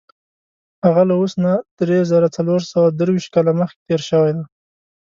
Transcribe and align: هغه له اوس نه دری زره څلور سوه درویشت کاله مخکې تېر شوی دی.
هغه 0.85 1.01
له 1.09 1.13
اوس 1.19 1.33
نه 1.43 1.53
دری 1.79 1.99
زره 2.11 2.27
څلور 2.37 2.61
سوه 2.71 2.87
درویشت 2.99 3.29
کاله 3.35 3.51
مخکې 3.61 3.81
تېر 3.87 4.01
شوی 4.09 4.31
دی. 4.35 4.43